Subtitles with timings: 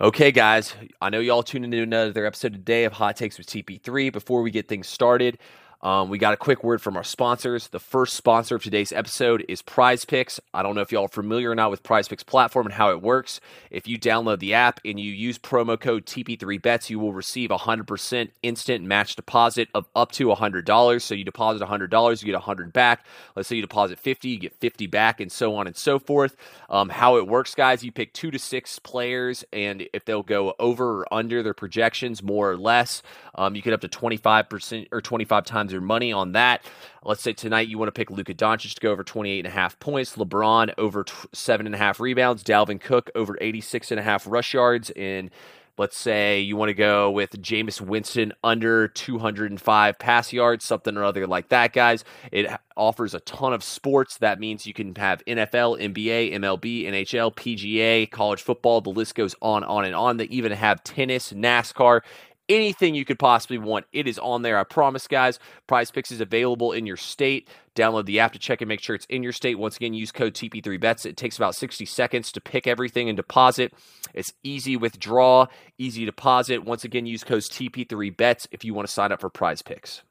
[0.00, 4.12] Okay, guys, I know y'all tuned into another episode today of Hot Takes with TP3.
[4.12, 5.38] Before we get things started,
[5.84, 7.68] um, we got a quick word from our sponsors.
[7.68, 10.40] The first sponsor of today's episode is Prize Picks.
[10.54, 12.90] I don't know if y'all are familiar or not with Prize Picks platform and how
[12.90, 13.38] it works.
[13.70, 17.58] If you download the app and you use promo code TP3Bets, you will receive a
[17.58, 21.02] 100% instant match deposit of up to $100.
[21.02, 23.04] So you deposit $100, you get 100 back.
[23.36, 26.34] Let's say you deposit 50, you get 50 back, and so on and so forth.
[26.70, 30.54] Um, how it works, guys, you pick two to six players, and if they'll go
[30.58, 33.02] over or under their projections, more or less,
[33.34, 36.64] um, you get up to 25% or 25 times your money on that.
[37.04, 39.50] Let's say tonight you want to pick Luka Doncic to go over 28 and a
[39.50, 44.00] half points, LeBron over t- seven and a half rebounds, Dalvin Cook over 86 and
[44.00, 45.30] a half rush yards, and
[45.76, 51.04] let's say you want to go with Jameis Winston under 205 pass yards, something or
[51.04, 52.04] other like that, guys.
[52.30, 54.18] It offers a ton of sports.
[54.18, 58.80] That means you can have NFL, NBA, MLB, NHL, PGA, college football.
[58.80, 60.16] The list goes on, on, and on.
[60.16, 62.02] They even have tennis, NASCAR
[62.48, 63.86] anything you could possibly want.
[63.92, 64.58] It is on there.
[64.58, 65.38] I promise, guys.
[65.66, 67.48] Prize Picks is available in your state.
[67.74, 69.58] Download the app to check and make sure it's in your state.
[69.58, 71.06] Once again, use code TP3Bets.
[71.06, 73.72] It takes about 60 seconds to pick everything and deposit.
[74.14, 75.46] It's easy withdraw,
[75.78, 76.64] easy deposit.
[76.64, 80.02] Once again, use code TP3Bets if you want to sign up for Prize Picks.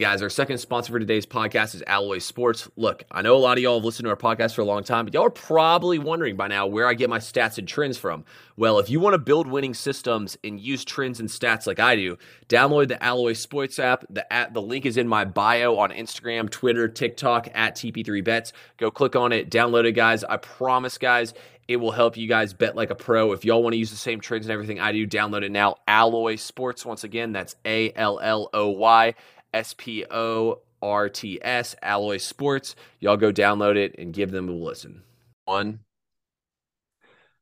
[0.00, 2.70] Guys, our second sponsor for today's podcast is Alloy Sports.
[2.76, 4.84] Look, I know a lot of y'all have listened to our podcast for a long
[4.84, 7.98] time, but y'all are probably wondering by now where I get my stats and trends
[7.98, 8.24] from.
[8.56, 11.96] Well, if you want to build winning systems and use trends and stats like I
[11.96, 12.16] do,
[12.48, 14.04] download the Alloy Sports app.
[14.08, 18.52] The app, the link is in my bio on Instagram, Twitter, TikTok at TP3Bets.
[18.76, 20.22] Go click on it, download it, guys.
[20.22, 21.34] I promise, guys,
[21.66, 23.32] it will help you guys bet like a pro.
[23.32, 25.74] If y'all want to use the same trends and everything I do, download it now.
[25.88, 29.14] Alloy Sports, once again, that's A L L O Y
[29.52, 32.76] S P O R T S, Alloy Sports.
[33.00, 35.02] Y'all go download it and give them a listen.
[35.44, 35.80] One.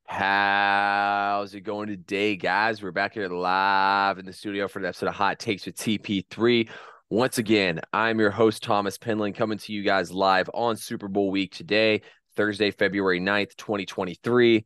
[0.08, 2.80] How's it going today, guys?
[2.80, 6.68] We're back here live in the studio for the episode of Hot Takes with TP3.
[7.10, 11.30] Once again, I'm your host, Thomas Penland, coming to you guys live on Super Bowl
[11.30, 12.02] week today,
[12.36, 14.64] Thursday, February 9th, 2023.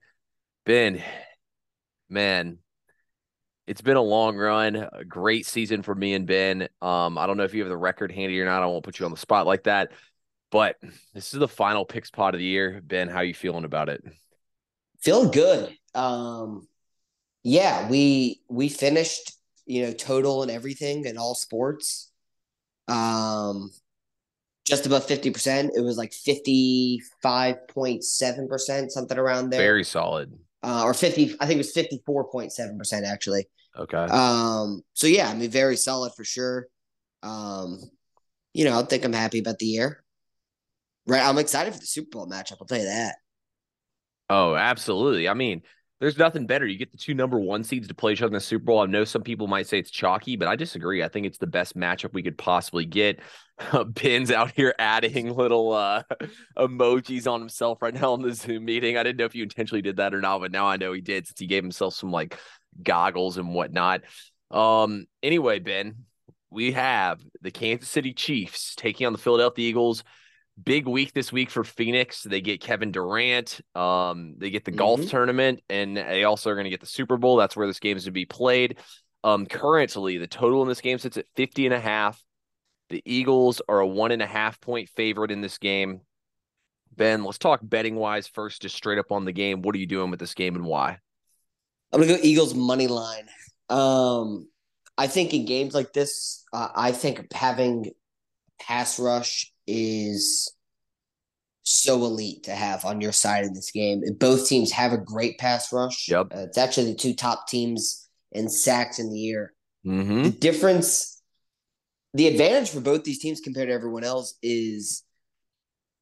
[0.66, 1.02] Ben,
[2.10, 2.58] man,
[3.66, 6.68] it's been a long run, a great season for me and Ben.
[6.82, 8.62] Um, I don't know if you have the record handy or not.
[8.62, 9.92] I won't put you on the spot like that,
[10.50, 10.76] but
[11.14, 12.80] this is the final picks pot of the year.
[12.84, 14.02] Ben, how you feeling about it?
[15.00, 15.72] Feeling good.
[15.94, 16.66] Um,
[17.42, 19.32] yeah, we we finished,
[19.66, 22.10] you know, total and everything in all sports.
[22.88, 23.70] Um,
[24.64, 25.72] just about fifty percent.
[25.74, 29.60] It was like fifty five point seven percent, something around there.
[29.60, 30.32] Very solid.
[30.62, 33.48] Uh, or fifty, I think it was fifty four point seven percent actually.
[33.78, 33.96] Okay.
[33.96, 34.82] Um.
[34.92, 36.66] So yeah, I mean, very solid for sure.
[37.22, 37.78] Um,
[38.52, 40.02] you know, I think I'm happy about the year.
[41.06, 42.58] Right, I'm excited for the Super Bowl matchup.
[42.60, 43.16] I'll tell you that.
[44.28, 45.28] Oh, absolutely.
[45.28, 45.62] I mean,
[46.00, 46.66] there's nothing better.
[46.66, 48.80] You get the two number one seeds to play each other in the Super Bowl.
[48.80, 51.02] I know some people might say it's chalky, but I disagree.
[51.02, 53.20] I think it's the best matchup we could possibly get.
[53.86, 56.02] Ben's out here adding little uh,
[56.58, 58.96] emojis on himself right now in the Zoom meeting.
[58.96, 61.02] I didn't know if you intentionally did that or not, but now I know he
[61.02, 62.38] did since he gave himself some like
[62.82, 64.00] goggles and whatnot.
[64.50, 66.06] Um, anyway, Ben,
[66.50, 70.02] we have the Kansas City Chiefs taking on the Philadelphia Eagles.
[70.64, 72.22] Big week this week for Phoenix.
[72.22, 73.60] They get Kevin Durant.
[73.74, 74.78] Um, they get the mm-hmm.
[74.78, 77.36] golf tournament, and they also are going to get the Super Bowl.
[77.36, 78.78] That's where this game is to be played.
[79.22, 82.22] Um, currently, the total in this game sits at 50 and a half.
[82.88, 86.00] The Eagles are a one and a half point favorite in this game.
[86.96, 89.62] Ben, let's talk betting wise first, just straight up on the game.
[89.62, 90.98] What are you doing with this game and why?
[91.92, 93.28] I'm gonna go Eagles money line.
[93.68, 94.48] Um,
[94.98, 97.92] I think in games like this, uh, I think having
[98.60, 100.52] pass rush is
[101.62, 104.02] so elite to have on your side in this game.
[104.18, 106.08] Both teams have a great pass rush.
[106.08, 109.52] Yep, uh, it's actually the two top teams in sacks in the year.
[109.86, 110.24] Mm-hmm.
[110.24, 111.22] The difference,
[112.14, 115.04] the advantage for both these teams compared to everyone else is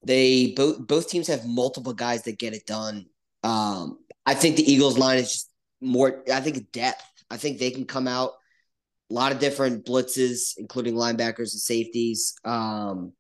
[0.05, 3.07] they both both teams have multiple guys that get it done.
[3.43, 6.23] Um, I think the Eagles line is just more.
[6.33, 7.05] I think depth.
[7.31, 8.33] I think they can come out
[9.11, 12.35] a lot of different blitzes, including linebackers and safeties.
[12.45, 13.13] Um,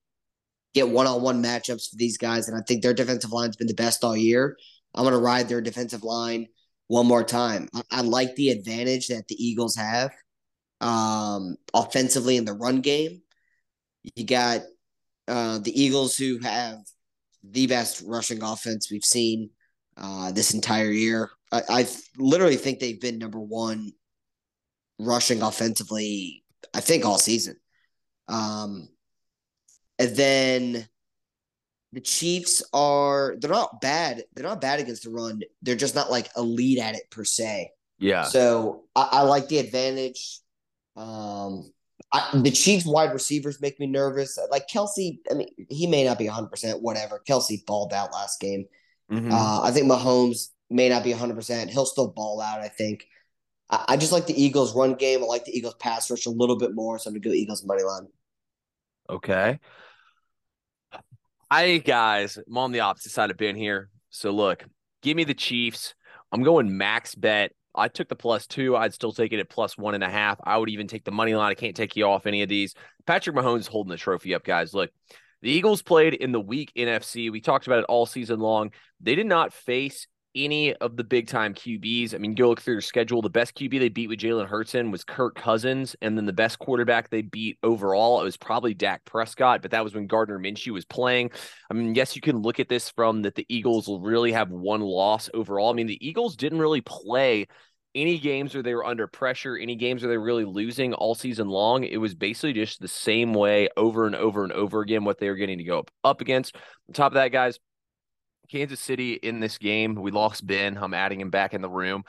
[0.75, 3.67] get one on one matchups for these guys, and I think their defensive line's been
[3.67, 4.57] the best all year.
[4.95, 6.47] I'm going to ride their defensive line
[6.89, 7.69] one more time.
[7.75, 10.11] I, I, like the advantage that the Eagles have
[10.81, 13.23] um, offensively in the run game.
[14.15, 14.63] You got
[15.27, 16.79] uh, the Eagles who have
[17.45, 19.51] the best rushing offense we've seen
[19.97, 21.31] uh, this entire year.
[21.53, 23.93] I, I literally think they've been number one
[24.99, 26.45] rushing offensively,
[26.75, 27.57] I think all season.
[28.29, 28.89] Um,
[29.99, 30.89] and then
[31.93, 34.25] the Chiefs are they're not bad.
[34.35, 35.41] They're not bad against the run.
[35.63, 37.71] They're just not like elite at it per se.
[37.99, 38.25] Yeah.
[38.25, 40.41] So I, I like the advantage.
[40.97, 41.73] Um,
[42.13, 44.39] I, the Chiefs wide receivers make me nervous.
[44.51, 47.23] Like Kelce, I mean, he may not be 100, percent whatever.
[47.27, 48.67] Kelce balled out last game.
[49.11, 49.33] Mm-hmm.
[49.33, 51.35] Uh, I think Mahomes may not be 100.
[51.35, 52.61] percent He'll still ball out.
[52.61, 53.07] I think.
[53.71, 55.23] I, I, just like the Eagles run game.
[55.23, 57.65] I like the Eagles pass rush a little bit more, so I'm gonna go Eagles
[57.65, 58.09] money line.
[59.11, 59.59] Okay.
[61.51, 63.89] I guys, I'm on the opposite side of Ben here.
[64.11, 64.65] So look,
[65.03, 65.95] give me the Chiefs.
[66.31, 67.53] I'm going max bet.
[67.75, 68.77] I took the plus two.
[68.77, 70.39] I'd still take it at plus one and a half.
[70.45, 71.51] I would even take the money line.
[71.51, 72.75] I can't take you off any of these.
[73.07, 74.75] Patrick Mahomes holding the trophy up, guys.
[74.75, 74.91] Look,
[75.41, 77.31] the Eagles played in the weak NFC.
[77.31, 78.73] We talked about it all season long.
[79.01, 80.07] They did not face
[80.45, 82.15] any of the big time QBs.
[82.15, 83.23] I mean, go look through their schedule.
[83.23, 86.59] The best QB they beat with Jalen Hurts was Kirk Cousins, and then the best
[86.59, 90.73] quarterback they beat overall it was probably Dak Prescott, but that was when Gardner Minshew
[90.73, 91.31] was playing.
[91.71, 94.51] I mean, yes, you can look at this from that the Eagles will really have
[94.51, 95.71] one loss overall.
[95.71, 97.47] I mean, the Eagles didn't really play
[97.95, 101.49] any games where they were under pressure, any games where they're really losing all season
[101.49, 101.85] long.
[101.85, 105.29] It was basically just the same way over and over and over again what they
[105.29, 106.55] were getting to go up, up against.
[106.89, 107.59] On top of that, guys,
[108.51, 109.95] Kansas City in this game.
[109.95, 110.77] We lost Ben.
[110.77, 112.05] I'm adding him back in the room.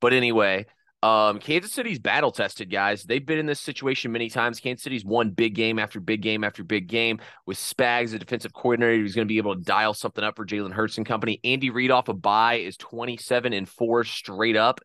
[0.00, 0.66] But anyway,
[1.02, 3.04] um, Kansas City's battle tested, guys.
[3.04, 4.60] They've been in this situation many times.
[4.60, 8.52] Kansas City's won big game after big game after big game with Spags, the defensive
[8.52, 11.38] coordinator, who's going to be able to dial something up for Jalen Hurts and company.
[11.44, 14.80] Andy Reid off a bye is 27 and four straight up.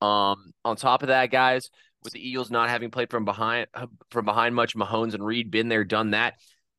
[0.00, 1.70] Um, on top of that, guys,
[2.02, 3.66] with the Eagles not having played from behind
[4.10, 6.34] from behind much, Mahomes and Reid been there, done that.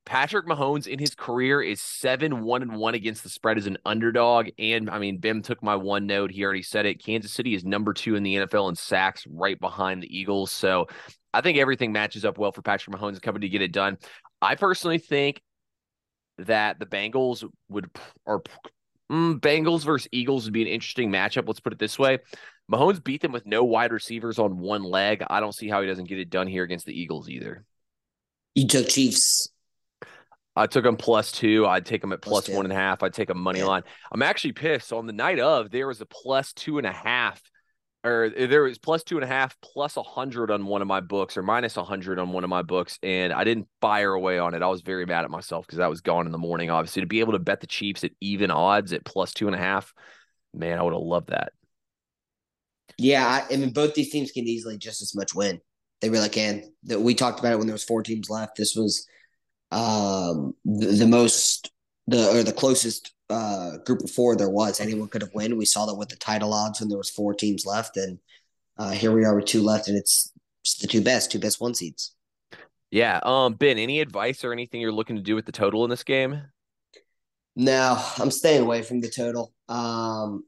[0.05, 3.77] Patrick Mahomes in his career is seven one and one against the spread as an
[3.85, 4.49] underdog.
[4.59, 6.31] And I mean, Ben took my one note.
[6.31, 7.03] He already said it.
[7.03, 10.51] Kansas City is number two in the NFL in sacks, right behind the Eagles.
[10.51, 10.87] So
[11.33, 13.97] I think everything matches up well for Patrick Mahomes company to get it done.
[14.41, 15.41] I personally think
[16.37, 17.89] that the Bengals would
[18.25, 18.43] or
[19.11, 21.47] mm, Bengals versus Eagles would be an interesting matchup.
[21.47, 22.19] Let's put it this way:
[22.71, 25.23] Mahomes beat them with no wide receivers on one leg.
[25.27, 27.65] I don't see how he doesn't get it done here against the Eagles either.
[28.53, 29.49] You took Chiefs
[30.55, 31.67] I took them plus two.
[31.67, 33.03] I'd take them at plus, plus one and a half.
[33.03, 33.65] I'd take a money yeah.
[33.65, 33.83] line.
[34.11, 34.93] I'm actually pissed.
[34.93, 37.41] On the night of, there was a plus two and a half,
[38.05, 40.87] or uh, there was plus two and a half, plus a hundred on one of
[40.87, 44.13] my books, or minus a hundred on one of my books, and I didn't fire
[44.13, 44.61] away on it.
[44.61, 46.69] I was very mad at myself because I was gone in the morning.
[46.69, 49.55] Obviously, to be able to bet the Chiefs at even odds at plus two and
[49.55, 49.93] a half,
[50.53, 51.51] man, I would have loved that.
[52.97, 55.59] Yeah, I mean, both these teams can easily just as much win.
[55.99, 56.63] They really can.
[56.83, 58.55] That we talked about it when there was four teams left.
[58.55, 59.05] This was
[59.71, 61.71] um, the, the most
[62.07, 64.79] the or the closest uh, group of four there was.
[64.79, 65.57] Anyone could have won.
[65.57, 68.19] We saw that with the title odds when there was four teams left, and
[68.77, 70.31] uh, here we are with two left, and it's
[70.81, 72.13] the two best, two best one seeds.
[72.91, 73.19] Yeah.
[73.23, 76.03] Um, Ben, any advice or anything you're looking to do with the total in this
[76.03, 76.41] game?
[77.55, 79.53] No, I'm staying away from the total.
[79.67, 80.45] Um,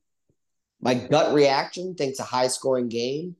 [0.81, 3.35] my gut reaction thinks a high scoring game.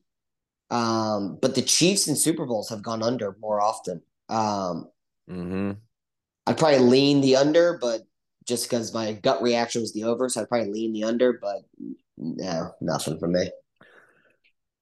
[0.70, 4.02] Um, but the Chiefs and Super Bowls have gone under more often.
[4.30, 4.90] Um,
[5.30, 5.72] Mm-hmm.
[6.48, 8.02] I'd probably lean the under, but
[8.46, 11.64] just because my gut reaction was the over, so I'd probably lean the under, but
[12.18, 13.50] no, nothing for me.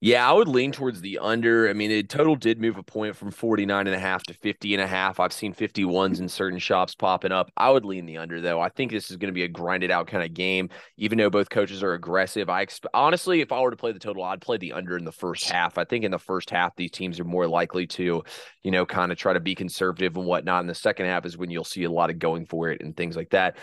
[0.05, 1.67] Yeah, I would lean towards the under.
[1.67, 4.75] I mean, the total did move a point from 49 and a half to 50
[4.75, 5.19] and a half.
[5.19, 7.51] I've seen 51s in certain shops popping up.
[7.57, 8.61] I would lean the under though.
[8.61, 11.31] I think this is going to be a grinded out kind of game even though
[11.31, 12.51] both coaches are aggressive.
[12.51, 15.05] I exp- honestly, if I were to play the total, I'd play the under in
[15.05, 15.79] the first half.
[15.79, 18.23] I think in the first half these teams are more likely to,
[18.61, 20.61] you know, kind of try to be conservative and whatnot.
[20.61, 22.95] In the second half is when you'll see a lot of going for it and
[22.95, 23.57] things like that.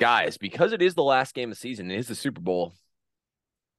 [0.00, 2.74] Guys, because it is the last game of the season, it is the Super Bowl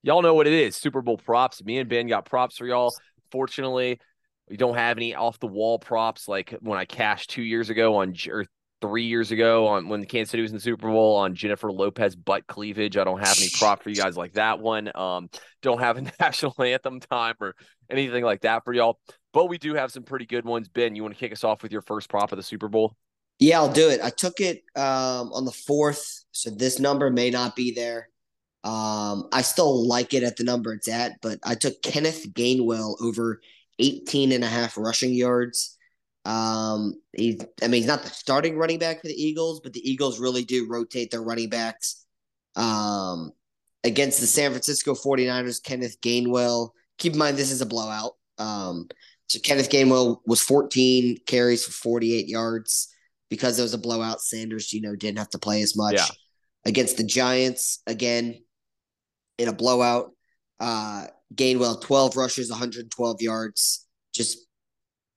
[0.05, 1.63] y'all know what it is Super Bowl props.
[1.63, 2.93] Me and Ben got props for y'all.
[3.31, 3.99] Fortunately,
[4.47, 7.97] we don't have any off the wall props like when I cashed two years ago
[7.97, 8.45] on or
[8.81, 11.71] three years ago on when the Kansas City was in the Super Bowl on Jennifer
[11.71, 12.97] Lopez butt cleavage.
[12.97, 14.95] I don't have any prop for you guys like that one.
[14.95, 15.29] Um,
[15.63, 17.55] don't have a national anthem time or
[17.89, 18.99] anything like that for y'all.
[19.33, 20.69] But we do have some pretty good ones.
[20.69, 22.95] Ben, you want to kick us off with your first prop of the Super Bowl?
[23.39, 23.99] Yeah, I'll do it.
[24.01, 28.09] I took it um, on the fourth, so this number may not be there.
[28.65, 32.99] Um, I still like it at the number it's at, but I took Kenneth Gainwell
[32.99, 33.39] over
[33.77, 35.77] 18 and a half rushing yards.
[36.25, 39.87] Um, he's, I mean, he's not the starting running back for the Eagles, but the
[39.87, 42.05] Eagles really do rotate their running backs.
[42.55, 43.33] Um,
[43.83, 48.13] against the San Francisco 49ers, Kenneth Gainwell, keep in mind this is a blowout.
[48.39, 48.87] Um,
[49.27, 52.91] so Kenneth Gainwell was 14 carries for 48 yards
[53.29, 54.21] because it was a blowout.
[54.21, 55.95] Sanders, you know, didn't have to play as much.
[55.95, 56.07] Yeah.
[56.65, 58.39] Against the Giants, again,
[59.37, 60.11] in a blowout.
[60.59, 64.39] Uh, Gainwell, 12 rushes, 112 yards, just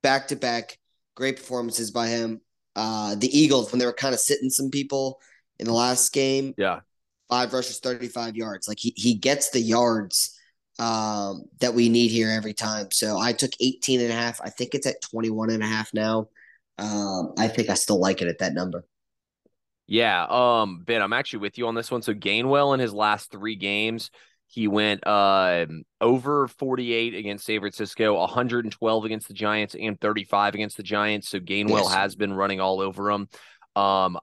[0.03, 0.77] back to back.
[1.15, 2.41] Great performances by him.
[2.75, 5.19] uh, the Eagles when they were kind of sitting some people
[5.59, 6.53] in the last game.
[6.57, 6.79] Yeah.
[7.29, 8.67] Five rushes, 35 yards.
[8.67, 10.35] Like he, he gets the yards
[10.79, 12.87] um, that we need here every time.
[12.91, 14.39] So I took 18 and a half.
[14.41, 16.29] I think it's at 21 and a half now.
[16.77, 18.85] Um, I think I still like it at that number.
[19.91, 22.03] Yeah, um, Ben, I'm actually with you on this one.
[22.03, 24.11] So Gainwell in his last three games,
[24.45, 25.65] he went uh,
[25.99, 31.29] over 48 against San Francisco, 112 against the Giants, and 35 against the Giants.
[31.29, 31.93] So Gainwell yes.
[31.95, 33.29] has been running all over them.
[33.75, 34.19] Um,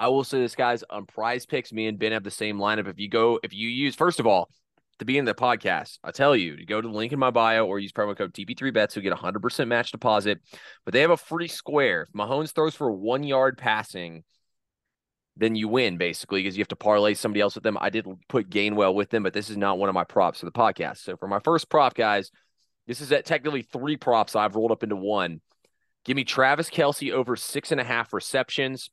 [0.00, 2.88] I will say this, guys, on prize picks, me and Ben have the same lineup.
[2.88, 4.50] If you go, if you use, first of all,
[4.98, 7.30] to be in the podcast, I tell you to go to the link in my
[7.30, 10.40] bio or use promo code TP3Bets to get 100% match deposit.
[10.84, 12.02] But they have a free square.
[12.02, 14.24] If Mahomes throws for one yard passing,
[15.36, 17.76] then you win basically because you have to parlay somebody else with them.
[17.80, 20.46] I did put Gainwell with them, but this is not one of my props for
[20.46, 20.98] the podcast.
[20.98, 22.30] So for my first prop, guys,
[22.86, 25.40] this is at technically three props I've rolled up into one.
[26.04, 28.90] Give me Travis Kelce over six and a half receptions.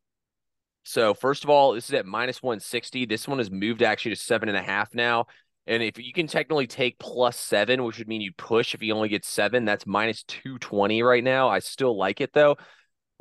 [0.83, 3.05] So first of all, this is at minus 160.
[3.05, 5.25] This one has moved actually to seven and a half now.
[5.67, 8.95] And if you can technically take plus seven, which would mean you push if you
[8.95, 11.50] only get seven, that's minus 220 right now.
[11.50, 12.57] I still like it though.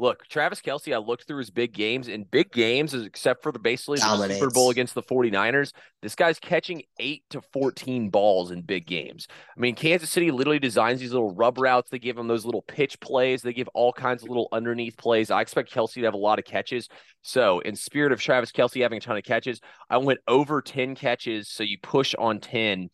[0.00, 2.08] Look, Travis Kelce, I looked through his big games.
[2.08, 6.38] In big games, except for the basically the Super Bowl against the 49ers, this guy's
[6.38, 9.26] catching 8 to 14 balls in big games.
[9.54, 11.90] I mean, Kansas City literally designs these little rub routes.
[11.90, 13.42] They give him those little pitch plays.
[13.42, 15.30] They give all kinds of little underneath plays.
[15.30, 16.88] I expect Kelce to have a lot of catches.
[17.20, 20.94] So, in spirit of Travis Kelce having a ton of catches, I went over 10
[20.94, 21.50] catches.
[21.50, 22.88] So you push on 10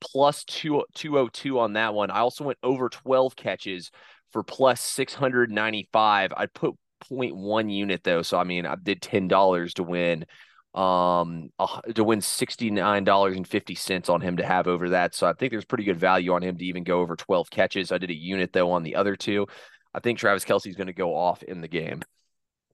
[0.00, 2.10] plus two, 202 on that one.
[2.10, 3.92] I also went over 12 catches
[4.32, 6.32] for plus 695.
[6.36, 6.74] I'd put
[7.10, 8.22] 0.1 unit though.
[8.22, 10.24] So I mean, I did $10 to win
[10.72, 11.50] um
[11.94, 15.14] to win $69.50 on him to have over that.
[15.16, 17.90] So I think there's pretty good value on him to even go over 12 catches.
[17.90, 19.48] I did a unit though on the other two.
[19.92, 22.02] I think Travis Kelce's going to go off in the game.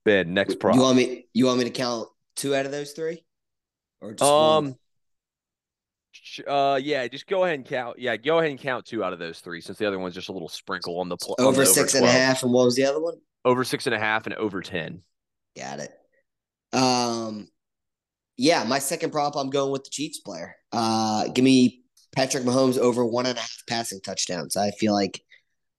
[0.04, 0.75] Ben, next prop.
[0.75, 3.25] You want me you want me to count two out of those three?
[4.02, 4.75] Or just um one?
[6.47, 7.99] Uh, yeah, just go ahead and count.
[7.99, 10.28] Yeah, go ahead and count two out of those three, since the other one's just
[10.28, 12.42] a little sprinkle on the pl- over, the six over and a half.
[12.42, 13.14] And what was the other one?
[13.45, 15.02] Over six and a half and over ten.
[15.56, 15.92] Got it.
[16.73, 17.49] Um,
[18.37, 20.56] yeah, my second prop, I'm going with the Chiefs player.
[20.73, 21.83] Uh, give me
[22.14, 24.56] Patrick Mahomes over one and a half passing touchdowns.
[24.56, 25.23] I feel like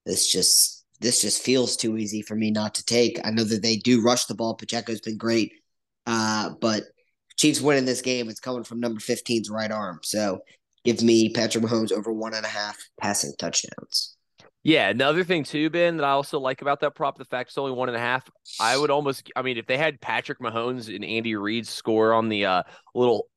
[0.06, 3.20] this just this just feels too easy for me not to take.
[3.24, 4.56] I know that they do rush the ball.
[4.56, 5.51] Pacheco's been great,
[6.06, 6.84] uh, but
[7.38, 8.29] Chiefs winning this game.
[8.29, 10.00] It's coming from number 15's right arm.
[10.03, 10.41] So
[10.84, 14.15] give me Patrick Mahomes over one and a half passing touchdowns.
[14.63, 17.58] Yeah, another thing too, Ben, that I also like about that prop, the fact it's
[17.58, 18.29] only one and a half.
[18.60, 22.27] I would almost, I mean, if they had Patrick Mahomes and Andy Reid score on
[22.27, 22.63] the uh,
[22.94, 23.29] little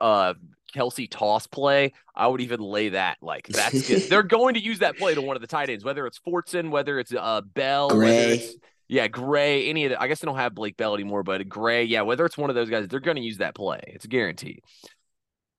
[0.00, 0.32] uh,
[0.74, 3.18] Kelce toss play, I would even lay that.
[3.20, 4.02] Like that's good.
[4.08, 6.70] They're going to use that play to one of the tight ends, whether it's Fortson,
[6.70, 8.06] whether it's uh, Bell, Gray.
[8.06, 8.54] whether it's
[8.88, 11.84] yeah, Gray, any of the, I guess they don't have Blake Bell anymore, but Gray,
[11.84, 13.80] yeah, whether it's one of those guys, they're going to use that play.
[13.86, 14.62] It's a guarantee.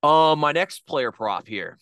[0.02, 1.78] Um, my next player prop here,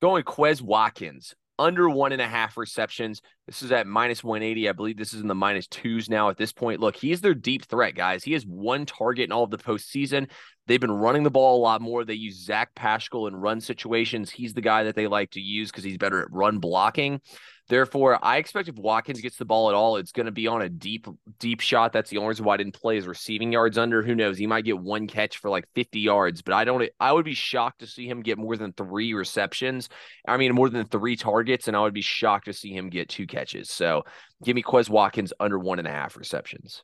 [0.00, 3.20] going Quez Watkins under one and a half receptions.
[3.46, 4.68] This is at minus 180.
[4.68, 6.80] I believe this is in the minus twos now at this point.
[6.80, 8.24] Look, he's their deep threat, guys.
[8.24, 10.30] He has one target in all of the postseason.
[10.66, 12.04] They've been running the ball a lot more.
[12.04, 14.30] They use Zach Pascal in run situations.
[14.30, 17.20] He's the guy that they like to use because he's better at run blocking.
[17.68, 20.60] Therefore, I expect if Watkins gets the ball at all, it's going to be on
[20.60, 21.06] a deep,
[21.38, 21.94] deep shot.
[21.94, 24.02] That's the only reason why I didn't play his receiving yards under.
[24.02, 24.36] Who knows?
[24.36, 27.32] He might get one catch for like 50 yards, but I don't, I would be
[27.32, 29.88] shocked to see him get more than three receptions.
[30.28, 33.08] I mean, more than three targets, and I would be shocked to see him get
[33.08, 33.70] two catches.
[33.70, 34.04] So
[34.42, 36.82] give me Quez Watkins under one and a half receptions.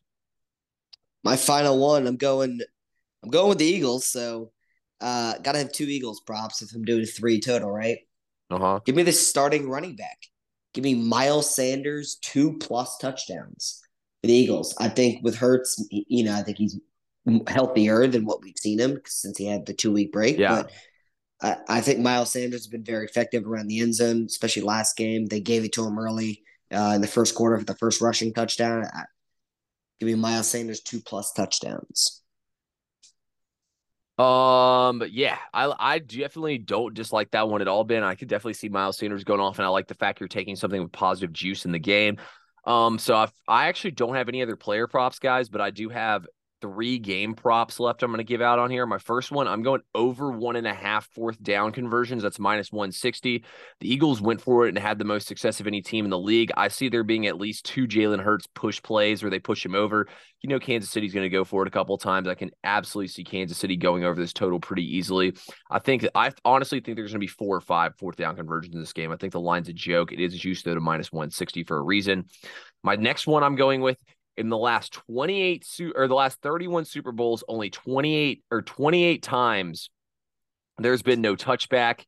[1.23, 2.61] My final one, I'm going,
[3.23, 4.07] I'm going with the Eagles.
[4.07, 4.53] So,
[5.01, 7.99] uh, got to have two Eagles props if I'm doing three total, right?
[8.51, 8.81] Uh huh.
[8.85, 10.19] Give me the starting running back.
[10.75, 13.81] Give me Miles Sanders two plus touchdowns
[14.21, 14.75] for the Eagles.
[14.79, 16.79] I think with Hurts, you know, I think he's
[17.47, 20.39] healthier than what we've seen him since he had the two week break.
[20.39, 20.63] Yeah.
[20.63, 20.73] But
[21.43, 24.97] I, I, think Miles Sanders has been very effective around the end zone, especially last
[24.97, 25.27] game.
[25.27, 26.43] They gave it to him early
[26.73, 28.85] uh, in the first quarter for the first rushing touchdown.
[28.85, 29.05] I,
[29.99, 32.23] give me Miles Sanders two plus touchdowns.
[34.19, 38.05] Um, but yeah, I I definitely don't dislike that one at all, Ben.
[38.05, 40.57] I could definitely see Miles Sanders going off, and I like the fact you're taking
[40.57, 42.19] something with positive juice in the game.
[42.67, 45.89] Um, so I've, I actually don't have any other player props, guys, but I do
[45.89, 46.27] have
[46.61, 48.87] three game props left I'm going to give out on here.
[48.87, 52.23] My first one, I'm going over one and a half fourth down conversions.
[52.23, 53.45] That's minus 160.
[53.81, 56.19] The Eagles went for it and had the most success of any team in the
[56.19, 56.51] league.
[56.57, 59.75] I see there being at least two Jalen Hurts push plays where they push him
[59.75, 60.09] over.
[60.43, 62.27] You know, Kansas City's going to go for it a couple times.
[62.27, 65.35] I can absolutely see Kansas City going over this total pretty easily.
[65.71, 68.75] I think, I honestly think there's going to be four or five fourth down conversions
[68.75, 69.13] in this game.
[69.13, 70.13] I think the line's a joke.
[70.13, 72.27] It is juiced though to minus 160 for a reason.
[72.83, 73.99] My next one I'm going with
[74.41, 79.23] in the last 28 su- or the last 31 Super Bowls, only 28 or 28
[79.23, 79.91] times
[80.81, 82.05] there's been no touchback.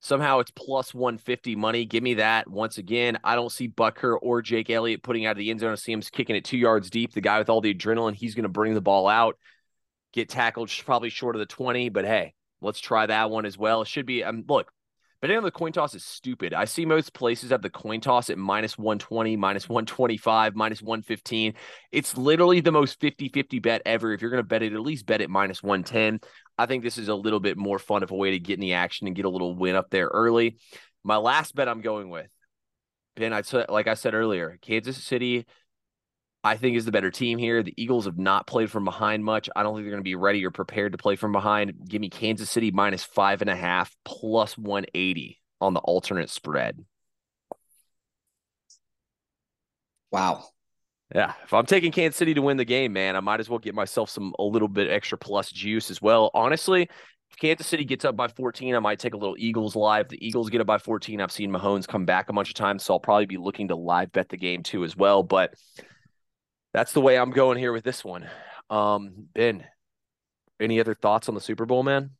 [0.00, 1.84] Somehow it's plus 150 money.
[1.84, 2.48] Give me that.
[2.48, 5.72] Once again, I don't see Butker or Jake Elliott putting out of the end zone.
[5.72, 7.12] I see him kicking it two yards deep.
[7.12, 9.38] The guy with all the adrenaline, he's going to bring the ball out,
[10.12, 11.88] get tackled probably short of the 20.
[11.88, 13.82] But hey, let's try that one as well.
[13.82, 14.72] It should be, um, look,
[15.22, 16.52] betting on the coin toss is stupid.
[16.52, 21.54] I see most places have the coin toss at minus 120, minus 125, minus 115.
[21.92, 24.12] It's literally the most 50 50 bet ever.
[24.12, 26.20] If you're going to bet it, at least bet it minus 110.
[26.58, 28.60] I think this is a little bit more fun of a way to get in
[28.60, 30.58] the action and get a little win up there early.
[31.04, 32.28] My last bet I'm going with,
[33.14, 35.46] Ben, I like I said earlier, Kansas City
[36.44, 37.62] I think is the better team here.
[37.62, 39.48] The Eagles have not played from behind much.
[39.54, 41.74] I don't think they're going to be ready or prepared to play from behind.
[41.88, 46.84] Give me Kansas City minus five and a half plus 180 on the alternate spread.
[50.10, 50.44] Wow.
[51.14, 53.58] Yeah, if I'm taking Kansas City to win the game, man, I might as well
[53.58, 56.30] get myself some a little bit extra plus juice as well.
[56.32, 56.88] Honestly,
[57.30, 60.08] if Kansas City gets up by 14, I might take a little Eagles live.
[60.08, 61.20] The Eagles get up by 14.
[61.20, 63.76] I've seen Mahomes come back a bunch of times, so I'll probably be looking to
[63.76, 65.22] live bet the game too as well.
[65.22, 65.54] But
[66.72, 68.28] that's the way I'm going here with this one.
[68.70, 69.64] Um, Ben,
[70.60, 72.10] any other thoughts on the Super Bowl, man?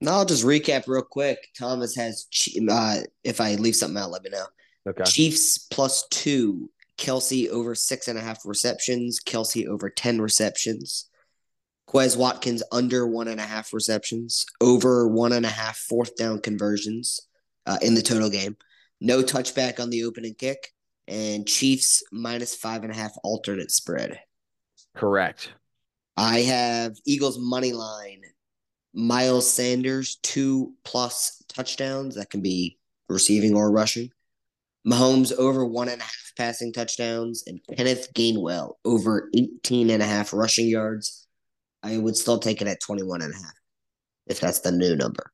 [0.00, 1.48] No, I'll just recap real quick.
[1.58, 2.26] Thomas has,
[2.70, 4.44] uh, if I leave something out, let me know.
[4.88, 5.04] Okay.
[5.04, 11.08] Chiefs plus two, Kelce over six and a half receptions, Kelce over 10 receptions,
[11.88, 16.40] Quez Watkins under one and a half receptions, over one and a half fourth down
[16.40, 17.20] conversions
[17.66, 18.56] uh, in the total game,
[19.00, 20.72] no touchback on the opening kick,
[21.08, 24.18] and Chiefs minus five and a half alternate spread.
[24.94, 25.52] Correct.
[26.16, 28.22] I have Eagles money line.
[28.94, 34.10] Miles Sanders two plus touchdowns that can be receiving or rushing.
[34.86, 40.06] Mahomes over one and a half passing touchdowns and Kenneth Gainwell over 18 and a
[40.06, 41.26] half rushing yards.
[41.82, 43.54] I would still take it at 21 and a half
[44.26, 45.32] if that's the new number.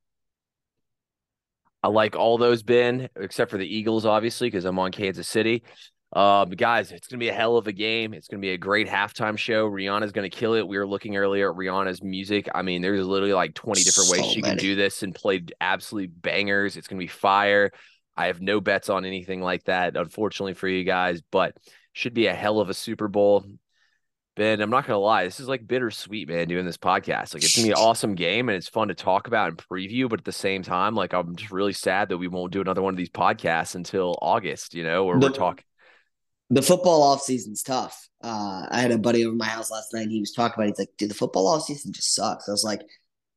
[1.82, 5.64] I like all those, Ben, except for the Eagles, obviously, because I'm on Kansas City.
[6.14, 8.12] But guys, it's going to be a hell of a game.
[8.14, 9.68] It's going to be a great halftime show.
[9.68, 10.68] Rihanna's going to kill it.
[10.68, 12.48] We were looking earlier at Rihanna's music.
[12.54, 14.56] I mean, there's literally like 20 different so ways she many.
[14.56, 16.76] can do this and play absolute bangers.
[16.76, 17.70] It's going to be fire.
[18.14, 21.56] I have no bets on anything like that, unfortunately for you guys, but
[21.94, 23.44] should be a hell of a Super Bowl.
[24.34, 27.34] Ben, I'm not gonna lie, this is like bittersweet, man, doing this podcast.
[27.34, 30.08] Like it's gonna be an awesome game and it's fun to talk about and preview,
[30.08, 32.80] but at the same time, like I'm just really sad that we won't do another
[32.80, 35.64] one of these podcasts until August, you know, where the, we're talking.
[36.48, 38.08] The football off season's tough.
[38.22, 40.64] Uh, I had a buddy over my house last night and he was talking about
[40.64, 40.68] it.
[40.68, 42.48] he's like, dude, the football off season just sucks.
[42.48, 42.80] I was like,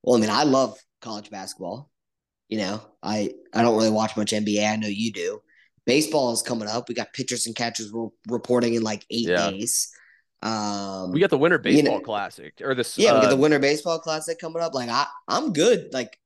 [0.01, 1.91] Well, I mean, I love college basketball.
[2.47, 4.65] You know, I I don't really watch much NBA.
[4.65, 5.41] I know you do.
[5.85, 6.87] Baseball is coming up.
[6.87, 7.91] We got pitchers and catchers
[8.29, 9.49] reporting in like eight yeah.
[9.49, 9.91] days.
[10.45, 12.99] Um, we got the Winter Baseball you know, Classic or this.
[12.99, 14.75] Yeah, uh, we got the Winter Baseball Classic coming up.
[14.75, 15.91] Like I, I'm good.
[15.91, 16.19] Like,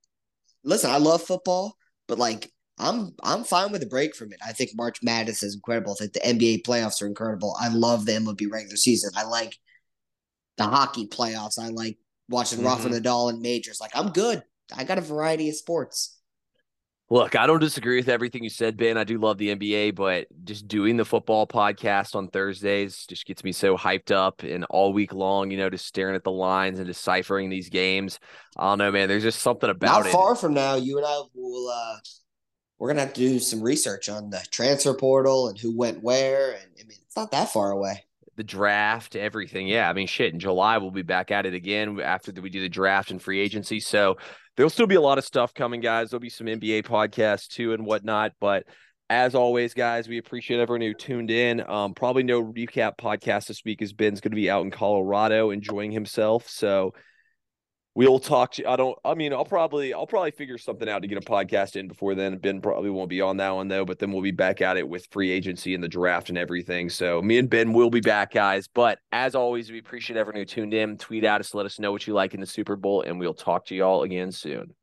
[0.65, 4.39] listen, I love football, but like I'm I'm fine with a break from it.
[4.45, 5.93] I think March Madness is incredible.
[5.93, 7.55] I think the NBA playoffs are incredible.
[7.61, 9.11] I love the MLB regular season.
[9.15, 9.57] I like
[10.57, 11.57] the hockey playoffs.
[11.57, 12.67] I like watching mm-hmm.
[12.67, 13.79] Rafa Nadal and majors.
[13.79, 14.43] Like I'm good.
[14.75, 16.18] I got a variety of sports.
[17.11, 18.95] Look, I don't disagree with everything you said, Ben.
[18.95, 23.43] I do love the NBA, but just doing the football podcast on Thursdays just gets
[23.43, 26.77] me so hyped up and all week long, you know, just staring at the lines
[26.77, 28.19] and deciphering these games.
[28.57, 29.07] I don't know, man.
[29.07, 30.03] There's just something about Not it.
[30.05, 31.97] Not far from now, you and I will uh
[32.77, 36.51] we're gonna have to do some research on the transfer portal and who went where.
[36.51, 38.03] And I mean, it's not that far away
[38.39, 39.67] the draft, everything.
[39.67, 40.33] Yeah, I mean, shit.
[40.33, 43.41] In July, we'll be back at it again after we do the draft and free
[43.41, 43.81] agency.
[43.81, 44.15] So
[44.55, 46.09] there'll still be a lot of stuff coming, guys.
[46.09, 48.31] There'll be some NBA podcasts too and whatnot.
[48.39, 48.63] But
[49.09, 51.69] as always, guys, we appreciate everyone who tuned in.
[51.69, 55.49] Um, probably no recap podcast this week as Ben's going to be out in Colorado
[55.49, 56.47] enjoying himself.
[56.47, 56.93] So
[57.99, 58.67] we'll talk to you.
[58.67, 61.75] I don't I mean I'll probably I'll probably figure something out to get a podcast
[61.75, 62.37] in before then.
[62.37, 64.87] Ben probably won't be on that one though, but then we'll be back at it
[64.87, 66.89] with free agency and the draft and everything.
[66.89, 68.69] So me and Ben will be back, guys.
[68.69, 70.97] But as always, we appreciate everyone who tuned in.
[70.97, 73.33] Tweet at us, let us know what you like in the Super Bowl, and we'll
[73.33, 74.73] talk to y'all again soon.